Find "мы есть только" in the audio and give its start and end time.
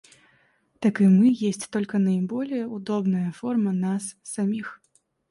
1.07-1.99